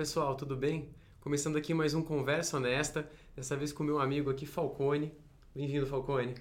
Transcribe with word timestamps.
pessoal, 0.00 0.34
tudo 0.34 0.56
bem? 0.56 0.88
Começando 1.20 1.56
aqui 1.58 1.74
mais 1.74 1.92
um 1.92 2.00
Conversa 2.02 2.56
Honesta, 2.56 3.06
dessa 3.36 3.54
vez 3.54 3.70
com 3.70 3.84
meu 3.84 4.00
amigo 4.00 4.30
aqui, 4.30 4.46
Falcone. 4.46 5.12
Bem-vindo, 5.54 5.86
Falcone. 5.86 6.34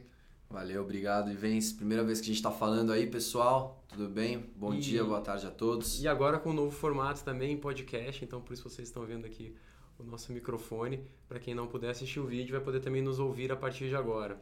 Valeu, 0.49 0.81
obrigado, 0.81 1.29
Ivens. 1.29 1.73
Primeira 1.73 2.01
vez 2.01 2.19
que 2.21 2.23
a 2.23 2.27
gente 2.27 2.37
está 2.37 2.51
falando 2.51 2.93
aí, 2.93 3.05
pessoal. 3.05 3.83
Tudo 3.89 4.07
bem? 4.07 4.45
Bom 4.55 4.73
E- 4.73 4.79
dia, 4.79 5.03
boa 5.03 5.19
tarde 5.19 5.45
a 5.45 5.51
todos. 5.51 6.01
E 6.01 6.07
agora 6.07 6.39
com 6.39 6.51
um 6.51 6.53
novo 6.53 6.71
formato 6.71 7.21
também, 7.25 7.57
podcast, 7.57 8.23
então 8.23 8.39
por 8.39 8.53
isso 8.53 8.63
vocês 8.63 8.87
estão 8.87 9.05
vendo 9.05 9.25
aqui 9.25 9.53
o 9.99 10.03
nosso 10.03 10.31
microfone. 10.31 11.03
Para 11.27 11.37
quem 11.37 11.53
não 11.53 11.67
puder 11.67 11.89
assistir 11.89 12.21
o 12.21 12.25
vídeo, 12.25 12.53
vai 12.53 12.61
poder 12.61 12.79
também 12.79 13.01
nos 13.01 13.19
ouvir 13.19 13.51
a 13.51 13.57
partir 13.57 13.89
de 13.89 13.95
agora. 13.97 14.41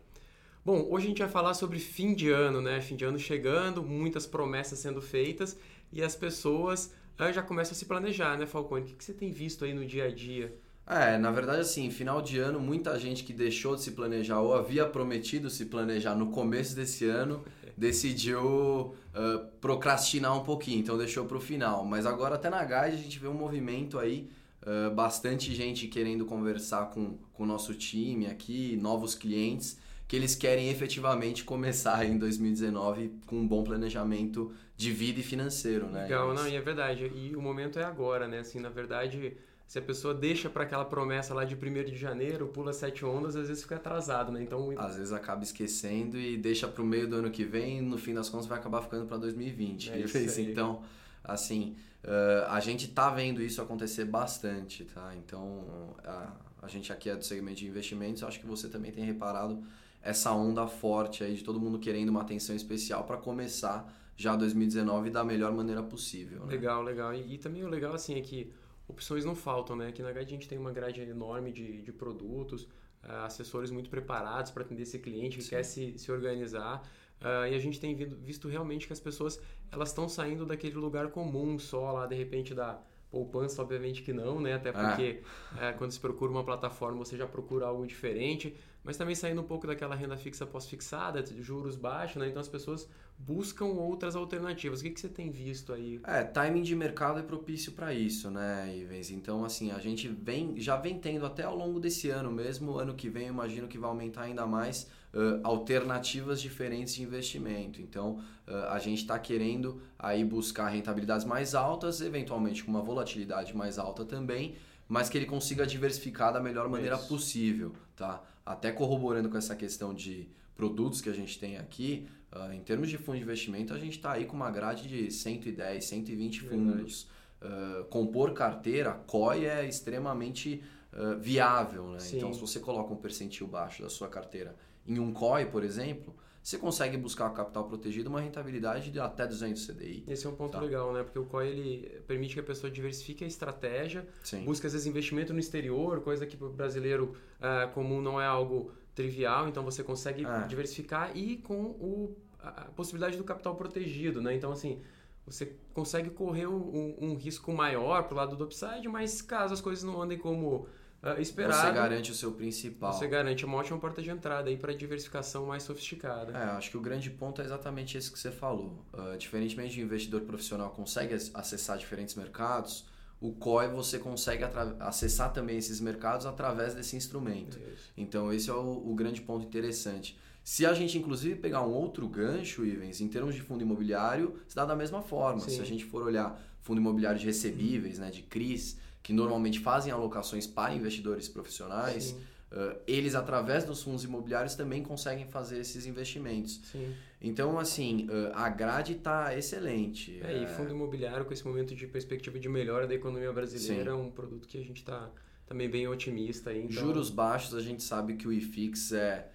Bom, 0.64 0.88
hoje 0.92 1.06
a 1.08 1.10
gente 1.10 1.20
vai 1.24 1.30
falar 1.30 1.56
sobre 1.56 1.80
fim 1.80 2.14
de 2.14 2.30
ano, 2.30 2.62
né? 2.62 2.82
Fim 2.82 2.96
de 2.96 3.04
ano 3.04 3.18
chegando, 3.18 3.82
muitas 3.82 4.28
promessas 4.28 4.78
sendo 4.78 5.02
feitas 5.02 5.58
e 5.92 6.04
as 6.04 6.16
pessoas 6.16 6.94
ah, 7.18 7.32
já 7.32 7.42
começam 7.42 7.74
a 7.74 7.76
se 7.76 7.86
planejar, 7.86 8.38
né, 8.38 8.46
Falcone? 8.46 8.84
O 8.84 8.86
que 8.86 8.96
que 8.96 9.04
você 9.04 9.14
tem 9.14 9.32
visto 9.32 9.66
aí 9.66 9.74
no 9.74 9.86
dia 9.86 10.06
a 10.06 10.12
dia? 10.14 10.56
É, 10.86 11.18
na 11.18 11.32
verdade, 11.32 11.60
assim, 11.60 11.90
final 11.92 12.22
de 12.22 12.40
ano, 12.40 12.62
muita 12.62 12.98
gente 12.98 13.24
que 13.24 13.34
deixou 13.34 13.76
de 13.76 13.82
se 13.82 13.92
planejar 13.92 14.40
ou 14.40 14.54
havia 14.54 14.86
prometido 14.86 15.50
se 15.50 15.66
planejar 15.66 16.16
no 16.16 16.28
começo 16.28 16.74
desse 16.76 17.06
ano 17.06 17.44
decidiu 17.76 18.96
ah, 19.14 19.46
procrastinar 19.60 20.36
um 20.38 20.44
pouquinho, 20.44 20.80
então 20.80 20.98
deixou 20.98 21.26
para 21.26 21.38
o 21.38 21.42
final. 21.42 21.84
Mas 21.84 22.06
agora, 22.06 22.36
até 22.36 22.50
na 22.50 22.64
Guide, 22.64 22.96
a 22.96 23.04
gente 23.04 23.20
vê 23.20 23.28
um 23.28 23.34
movimento 23.34 24.00
aí, 24.00 24.30
ah, 24.66 24.90
bastante 24.92 25.54
gente 25.54 25.88
querendo 25.88 26.26
conversar 26.26 26.92
com, 26.92 27.18
com 27.34 27.44
o 27.44 27.46
nosso 27.46 27.74
time 27.74 28.28
aqui, 28.28 28.78
novos 28.82 29.14
clientes, 29.14 29.78
que 30.08 30.16
eles 30.16 30.36
querem 30.36 30.70
efetivamente 30.70 31.44
começar 31.44 32.06
em 32.06 32.18
2019 32.18 33.12
com 33.26 33.38
um 33.38 33.48
bom 33.48 33.64
planejamento 33.64 34.54
de 34.76 34.92
vida 34.92 35.20
e 35.20 35.24
financeiro, 35.24 35.88
né? 35.88 36.04
Legal, 36.04 36.34
não, 36.34 36.48
e 36.48 36.56
é 36.56 36.62
verdade. 36.62 37.12
E 37.14 37.36
o 37.36 37.42
momento 37.42 37.78
é 37.78 37.84
agora, 37.84 38.28
né? 38.28 38.40
Assim, 38.40 38.60
na 38.60 38.70
verdade, 38.70 39.36
se 39.68 39.78
a 39.78 39.82
pessoa 39.82 40.14
deixa 40.14 40.50
para 40.50 40.64
aquela 40.64 40.86
promessa 40.86 41.34
lá 41.34 41.44
de 41.44 41.56
1 41.56 41.84
de 41.84 41.98
janeiro, 41.98 42.48
pula 42.48 42.72
sete 42.72 43.04
ondas, 43.04 43.36
às 43.36 43.50
vezes 43.50 43.64
fica 43.64 43.76
atrasado, 43.76 44.32
né? 44.32 44.42
Então, 44.42 44.74
Às 44.78 44.96
vezes 44.96 45.12
acaba 45.12 45.44
esquecendo 45.44 46.18
e 46.18 46.38
deixa 46.38 46.70
pro 46.70 46.86
meio 46.86 47.10
do 47.10 47.18
ano 47.18 47.30
que 47.30 47.44
vem, 47.44 47.82
no 47.82 47.98
fim 47.98 48.14
das 48.14 48.30
contas 48.30 48.48
vai 48.48 48.58
acabar 48.58 48.82
ficando 48.82 49.06
para 49.08 49.18
2020. 49.18 49.92
É 49.92 50.00
isso 50.00 50.18
aí. 50.18 50.52
Então, 50.52 50.84
assim, 51.22 51.76
eh, 52.02 52.46
a 52.48 52.62
gente 52.62 52.88
tá 52.88 53.10
vendo 53.10 53.42
isso 53.42 53.62
acontecer 53.62 54.06
bastante, 54.06 54.86
tá? 54.86 55.14
Então, 55.18 55.66
a, 56.06 56.32
a 56.62 56.68
gente 56.70 56.94
aqui 56.94 57.10
é 57.10 57.16
do 57.18 57.26
segmento 57.26 57.58
de 57.58 57.68
investimentos, 57.68 58.24
acho 58.24 58.40
que 58.40 58.46
você 58.48 58.70
também 58.70 58.94
tem 58.94 59.04
reparado 59.04 59.62
essa 60.10 60.32
onda 60.32 60.66
forte 60.68 61.24
aí 61.24 61.34
de 61.36 61.44
todo 61.44 61.60
mundo 61.60 61.78
querendo 61.80 62.10
uma 62.10 62.22
atenção 62.22 62.56
especial 62.56 63.04
para 63.04 63.18
começar 63.18 63.94
já 64.16 64.36
2019 64.36 65.10
da 65.10 65.24
melhor 65.24 65.52
maneira 65.52 65.84
possível, 65.84 66.46
né? 66.46 66.52
legal, 66.54 66.82
legal. 66.82 67.14
E, 67.14 67.34
e 67.36 67.38
também 67.38 67.64
o 67.64 67.68
legal, 67.68 67.94
assim, 67.94 68.16
é 68.18 68.22
que 68.22 68.52
opções 68.88 69.26
não 69.26 69.36
faltam, 69.36 69.76
né? 69.76 69.88
Aqui 69.90 70.02
na 70.02 70.12
Guide 70.12 70.26
a 70.26 70.36
gente 70.38 70.48
tem 70.48 70.58
uma 70.58 70.72
grade 70.72 71.02
enorme 71.02 71.52
de, 71.52 71.82
de 71.82 71.92
produtos, 71.92 72.68
ah, 73.04 73.26
assessores 73.26 73.70
muito 73.70 73.90
preparados 73.90 74.50
para 74.52 74.64
atender 74.64 74.84
esse 74.84 74.98
cliente 75.00 75.38
que 75.38 75.44
Sim. 75.44 75.50
quer 75.52 75.64
se, 75.64 75.98
se 75.98 76.12
organizar. 76.12 76.82
Ah, 77.20 77.50
e 77.50 77.54
a 77.54 77.60
gente 77.60 77.80
tem 77.80 77.94
visto 77.96 78.48
realmente 78.48 78.88
que 78.88 78.94
as 78.94 79.00
pessoas 79.00 79.40
elas 79.72 79.90
estão 79.90 80.08
saindo 80.08 80.46
daquele 80.46 80.76
lugar 80.76 81.10
comum 81.10 81.60
só 81.60 81.92
lá, 81.92 82.06
de 82.08 82.16
repente, 82.16 82.54
da 82.56 82.80
poupança, 83.12 83.62
obviamente 83.62 84.02
que 84.04 84.14
não, 84.14 84.40
né? 84.40 84.54
Até 84.56 84.70
Ah. 84.70 84.74
porque 84.74 85.22
eh, 85.60 85.74
quando 85.78 85.92
se 85.92 86.00
procura 86.00 86.32
uma 86.32 86.44
plataforma 86.44 86.98
você 86.98 87.16
já 87.18 87.26
procura 87.28 87.66
algo 87.66 87.86
diferente, 87.88 88.56
mas 88.88 88.96
também 88.96 89.14
saindo 89.14 89.42
um 89.42 89.44
pouco 89.44 89.68
daquela 89.68 89.94
renda 89.94 90.16
fixa 90.16 90.46
pós-fixada, 90.46 91.22
de 91.22 91.44
juros 91.44 91.76
baixos, 91.76 92.16
né? 92.16 92.30
Então 92.30 92.40
as 92.40 92.48
pessoas 92.48 92.88
buscam 93.18 93.66
outras 93.66 94.16
alternativas. 94.16 94.80
O 94.80 94.84
que, 94.84 94.92
que 94.92 95.02
você 95.02 95.10
tem 95.10 95.30
visto 95.30 95.74
aí? 95.74 96.00
É, 96.06 96.24
timing 96.24 96.62
de 96.62 96.74
mercado 96.74 97.20
é 97.20 97.22
propício 97.22 97.74
para 97.74 97.94
isso, 97.94 98.32
né, 98.32 98.74
Ivens? 98.78 99.12
Então, 99.12 99.44
assim, 99.44 99.72
a 99.72 99.80
gente 99.80 100.08
vem, 100.08 100.58
já 100.58 100.78
vem 100.78 100.98
tendo 100.98 101.26
até 101.26 101.44
ao 101.44 101.54
longo 101.54 101.82
desse 101.82 102.10
ano 102.10 102.32
mesmo, 102.32 102.80
ano 102.80 102.96
que 102.96 103.10
vem 103.10 103.24
eu 103.24 103.34
imagino 103.34 103.68
que 103.68 103.78
vai 103.78 103.90
aumentar 103.90 104.22
ainda 104.22 104.46
mais 104.46 104.90
ãh, 105.14 105.42
alternativas 105.44 106.40
diferentes 106.40 106.96
de 106.96 107.04
investimento. 107.04 107.82
Então, 107.82 108.22
ãh, 108.48 108.70
a 108.70 108.80
gente 108.80 109.00
está 109.00 109.20
querendo 109.20 109.82
aí 110.00 110.24
buscar 110.24 110.70
rentabilidades 110.70 111.26
mais 111.26 111.54
altas, 111.54 112.00
eventualmente 112.00 112.64
com 112.64 112.72
uma 112.72 112.82
volatilidade 112.82 113.54
mais 113.54 113.78
alta 113.78 114.06
também, 114.06 114.56
mas 114.88 115.10
que 115.10 115.18
ele 115.18 115.26
consiga 115.26 115.68
diversificar 115.68 116.32
da 116.32 116.40
melhor 116.40 116.70
maneira 116.70 116.96
Isso. 116.96 117.10
possível, 117.10 117.74
tá? 117.98 118.24
Até 118.48 118.72
corroborando 118.72 119.30
com 119.30 119.38
essa 119.38 119.56
questão 119.56 119.94
de 119.94 120.30
produtos 120.56 121.02
que 121.02 121.10
a 121.10 121.14
gente 121.14 121.38
tem 121.38 121.58
aqui, 121.58 122.08
ah, 122.32 122.54
em 122.56 122.62
termos 122.62 122.90
de 122.90 122.98
fundo 122.98 123.18
de 123.18 123.24
investimento, 123.24 123.74
a 123.74 123.78
gente 123.78 123.98
está 123.98 124.14
aí 124.14 124.26
com 124.26 124.36
uma 124.36 124.50
grade 124.50 124.88
de 124.88 125.12
110, 125.12 125.84
120 125.84 126.42
Verdade. 126.42 126.62
fundos. 126.62 127.08
Ah, 127.42 127.86
compor 127.90 128.34
carteira, 128.34 128.94
COI 129.06 129.46
é 129.46 129.68
extremamente 129.68 130.64
ah, 130.94 131.16
viável, 131.20 131.90
né? 131.90 132.00
Então, 132.14 132.34
se 132.34 132.40
você 132.40 132.60
coloca 132.60 132.94
um 132.94 132.98
percentil 132.98 133.48
baixo 133.48 133.84
da 133.84 133.90
sua 133.90 134.08
carteira 134.08 134.56
em 134.88 134.98
um 135.00 135.12
COI, 135.12 135.46
por 135.48 135.64
exemplo, 135.64 136.16
você 136.48 136.58
consegue 136.58 136.96
buscar 136.96 137.30
o 137.30 137.34
capital 137.34 137.66
protegido 137.66 138.10
uma 138.10 138.22
rentabilidade 138.22 138.90
de 138.90 139.02
até 139.02 139.28
200 139.28 139.68
CDI. 139.68 140.06
Esse 140.08 140.26
é 140.26 140.30
um 140.30 140.34
ponto 140.36 140.54
Tá. 140.54 140.62
legal, 140.62 140.94
né? 140.94 141.04
Porque 141.04 141.20
o 141.20 141.26
COI 141.26 141.50
ele 141.50 142.02
permite 142.08 142.36
que 142.36 142.40
a 142.40 142.44
pessoa 142.44 142.72
diversifique 142.72 143.26
a 143.26 143.28
estratégia, 143.28 144.08
Sim. 144.24 144.46
busca 144.46 144.66
às 144.66 144.72
vezes 144.72 144.88
investimento 144.88 145.34
no 145.34 145.40
exterior, 145.40 146.00
coisa 146.00 146.26
que 146.26 146.38
para 146.38 146.48
o 146.48 146.50
brasileiro 146.50 147.14
ah, 147.42 147.68
comum 147.74 148.00
não 148.02 148.22
é 148.22 148.26
algo 148.26 148.72
trivial, 148.96 149.50
então 149.50 149.62
você 149.62 149.84
consegue 149.84 150.26
É. 150.26 150.48
diversificar 150.48 151.12
e 151.18 151.36
com 151.36 151.62
o, 151.64 152.16
a 152.40 152.48
a 152.62 152.66
possibilidade 152.72 153.18
do 153.18 153.26
capital 153.26 153.54
protegido, 153.58 154.22
né? 154.22 154.34
Então, 154.34 154.50
assim, 154.54 154.80
você 155.26 155.54
consegue 155.74 156.10
correr 156.12 156.48
um, 156.48 156.96
um 156.98 157.16
risco 157.16 157.52
maior 157.52 158.04
pro 158.04 158.16
lado 158.16 158.38
do 158.38 158.46
upside, 158.46 158.88
mas 158.88 159.22
caso 159.22 159.54
as 159.54 159.60
coisas 159.60 159.84
não 159.84 160.02
andem 160.02 160.18
como 160.18 160.66
ah, 161.02 161.20
esperado, 161.20 161.56
Você 161.68 161.72
garante 161.74 162.12
o 162.12 162.16
seu 162.16 162.32
principal. 162.32 162.94
você 162.94 163.08
garante 163.08 163.46
uma 163.46 163.58
ótima 163.58 163.78
porta 163.80 164.02
de 164.02 164.10
entrada 164.10 164.50
aí 164.50 164.58
para 164.58 164.74
diversificação 164.74 165.46
mais 165.46 165.64
sofisticada. 165.64 166.32
É, 166.38 166.44
acho 166.52 166.70
que 166.72 166.78
o 166.78 166.82
grande 166.82 167.10
ponto 167.10 167.42
é 167.42 167.46
exatamente 167.46 167.98
esse 167.98 168.12
que 168.12 168.18
você 168.20 168.32
falou. 168.32 168.86
Ah, 168.94 169.16
diferentemente 169.18 169.76
de 169.76 169.82
um 169.82 169.86
investidor 169.86 170.22
profissional 170.22 170.70
consegue 170.72 171.14
ac- 171.14 171.32
acessar 171.34 171.78
diferentes 171.78 172.16
mercados, 172.16 172.86
o 173.20 173.32
COI 173.34 173.68
você 173.70 173.98
consegue 173.98 174.44
acessar 174.80 175.34
também 175.34 175.58
esses 175.58 175.80
mercados 175.80 176.26
através 176.26 176.76
desse 176.76 176.96
instrumento. 176.96 177.58
Isso. 177.58 177.92
Então 177.98 178.32
esse 178.32 178.50
é 178.50 178.54
o, 178.54 178.90
o 178.92 178.94
grande 178.96 179.22
ponto 179.22 179.46
interessante. 179.46 180.18
Se 180.44 180.66
a 180.66 180.74
gente 180.74 180.98
inclusive 180.98 181.36
pegar 181.36 181.62
um 181.62 181.74
outro 181.74 182.08
gancho, 182.08 182.66
Ivens, 182.66 183.02
em 183.02 183.08
termos 183.08 183.36
de 183.36 183.42
fundo 183.42 183.64
imobiliário, 183.64 184.40
se 184.48 184.56
dá 184.56 184.66
da 184.66 184.76
mesma 184.76 185.02
forma. 185.02 185.42
Sim. 185.42 185.56
Se 185.56 185.62
a 185.62 185.66
gente 185.66 185.84
for 185.84 186.04
olhar 186.04 186.40
fundo 186.62 186.80
imobiliário 186.80 187.20
de 187.20 187.26
recebíveis, 187.26 187.98
né, 187.98 188.12
de 188.12 188.22
CRIs, 188.22 188.78
que 189.02 189.14
normalmente 189.14 189.60
fazem 189.60 189.92
alocações 189.92 190.46
para 190.46 190.74
investidores 190.74 191.28
profissionais, 191.28 192.04
Sim. 192.06 192.20
Ah, 192.52 192.78
eles 192.88 193.16
através 193.16 193.64
dos 193.64 193.84
fundos 193.84 194.04
imobiliários 194.04 194.56
também 194.56 194.84
conseguem 194.84 195.28
fazer 195.28 195.60
esses 195.60 195.86
investimentos. 195.86 196.62
Sim. 196.72 196.94
Então, 197.22 197.58
assim, 197.58 198.08
ah, 198.34 198.46
a 198.46 198.50
grade 198.50 198.94
está 198.94 199.36
excelente. 199.38 200.20
É, 200.24 200.44
e 200.44 200.48
fundo 200.48 200.72
imobiliário 200.72 201.26
com 201.26 201.34
esse 201.34 201.46
momento 201.46 201.76
de 201.76 201.88
perspectiva 201.88 202.40
de 202.40 202.50
melhora 202.50 202.88
da 202.88 202.94
economia 202.94 203.32
brasileira 203.32 203.92
é 203.92 203.94
um 203.94 204.10
produto 204.10 204.48
que 204.48 204.58
a 204.58 204.64
gente 204.64 204.78
está 204.78 205.10
também 205.46 205.70
bem 205.70 205.88
otimista 205.88 206.50
aí. 206.50 206.64
Então, 206.64 206.84
Juros 206.84 207.10
baixos, 207.10 207.54
a 207.56 207.62
gente 207.62 207.82
sabe 207.84 208.16
que 208.16 208.28
o 208.28 208.34
IFIX 208.34 208.92
é 208.94 209.30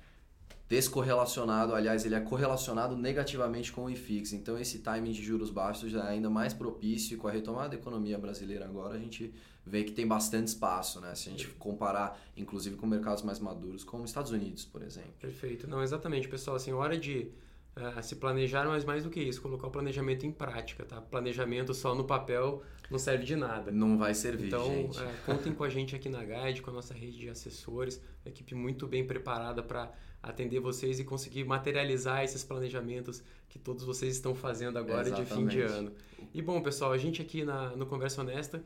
descorrelacionado, 0.72 1.74
aliás, 1.74 2.06
ele 2.06 2.14
é 2.14 2.20
correlacionado 2.20 2.96
negativamente 2.96 3.70
com 3.70 3.84
o 3.84 3.90
IFIX. 3.90 4.32
Então, 4.32 4.58
esse 4.58 4.78
timing 4.78 5.12
de 5.12 5.22
juros 5.22 5.50
baixos 5.50 5.94
é 5.94 6.00
ainda 6.00 6.30
mais 6.30 6.54
propício 6.54 7.14
e 7.14 7.18
com 7.18 7.28
a 7.28 7.30
retomada 7.30 7.68
da 7.68 7.74
economia 7.74 8.16
brasileira 8.16 8.64
agora, 8.64 8.94
a 8.94 8.98
gente 8.98 9.34
vê 9.66 9.84
que 9.84 9.92
tem 9.92 10.06
bastante 10.06 10.46
espaço, 10.46 10.98
né? 10.98 11.14
Se 11.14 11.28
a 11.28 11.32
gente 11.32 11.46
comparar, 11.58 12.18
inclusive, 12.34 12.76
com 12.76 12.86
mercados 12.86 13.22
mais 13.22 13.38
maduros, 13.38 13.84
como 13.84 14.04
os 14.04 14.08
Estados 14.08 14.32
Unidos, 14.32 14.64
por 14.64 14.82
exemplo. 14.82 15.12
Perfeito. 15.20 15.68
Não, 15.68 15.82
exatamente, 15.82 16.26
pessoal. 16.26 16.56
Assim, 16.56 16.72
hora 16.72 16.96
de 16.96 17.30
ah, 17.76 18.00
se 18.00 18.16
planejar, 18.16 18.64
mas 18.64 18.82
mais 18.82 19.04
do 19.04 19.10
que 19.10 19.20
isso, 19.20 19.42
colocar 19.42 19.66
o 19.66 19.70
planejamento 19.70 20.24
em 20.24 20.32
prática, 20.32 20.86
tá? 20.86 21.02
Planejamento 21.02 21.74
só 21.74 21.94
no 21.94 22.04
papel 22.04 22.62
não 22.90 22.98
serve 22.98 23.24
de 23.24 23.36
nada. 23.36 23.70
Não 23.70 23.96
vai 23.98 24.14
servir, 24.14 24.46
Então, 24.48 24.66
gente. 24.66 24.98
é, 25.00 25.12
contem 25.26 25.52
com 25.52 25.64
a 25.64 25.68
gente 25.68 25.94
aqui 25.96 26.08
na 26.08 26.22
Guide, 26.24 26.62
com 26.62 26.70
a 26.70 26.74
nossa 26.74 26.92
rede 26.94 27.18
de 27.18 27.28
assessores, 27.28 28.00
uma 28.24 28.30
equipe 28.30 28.54
muito 28.54 28.86
bem 28.86 29.06
preparada 29.06 29.62
para 29.62 29.90
atender 30.22 30.60
vocês 30.60 31.00
e 31.00 31.04
conseguir 31.04 31.42
materializar 31.44 32.22
esses 32.22 32.44
planejamentos 32.44 33.22
que 33.48 33.58
todos 33.58 33.84
vocês 33.84 34.14
estão 34.14 34.34
fazendo 34.34 34.78
agora 34.78 35.10
de 35.10 35.24
fim 35.24 35.46
de 35.46 35.58
Exatamente. 35.60 35.88
ano. 35.88 35.92
E 36.32 36.40
bom, 36.40 36.60
pessoal, 36.62 36.92
a 36.92 36.98
gente 36.98 37.20
aqui 37.20 37.44
na, 37.44 37.74
no 37.74 37.86
Conversa 37.86 38.20
Honesta 38.20 38.62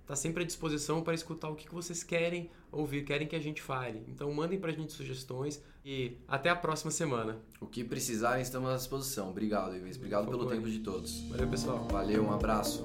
está 0.00 0.16
sempre 0.16 0.42
à 0.42 0.46
disposição 0.46 1.02
para 1.02 1.14
escutar 1.14 1.48
o 1.50 1.54
que, 1.54 1.68
que 1.68 1.74
vocês 1.74 2.02
querem 2.02 2.50
ouvir, 2.72 3.04
querem 3.04 3.28
que 3.28 3.36
a 3.36 3.40
gente 3.40 3.62
fale. 3.62 4.02
Então, 4.08 4.32
mandem 4.32 4.58
para 4.58 4.70
a 4.70 4.74
gente 4.74 4.92
sugestões 4.92 5.62
e 5.84 6.16
até 6.26 6.48
a 6.50 6.56
próxima 6.56 6.90
semana. 6.90 7.38
O 7.60 7.66
que 7.66 7.84
precisarem, 7.84 8.42
estamos 8.42 8.68
à 8.70 8.74
disposição. 8.76 9.30
Obrigado, 9.30 9.76
Ivens. 9.76 9.96
Obrigado 9.96 10.26
pelo 10.28 10.46
tempo 10.46 10.68
de 10.68 10.80
todos. 10.80 11.20
Valeu, 11.28 11.48
pessoal. 11.48 11.86
Valeu, 11.88 12.24
um 12.24 12.32
abraço. 12.32 12.84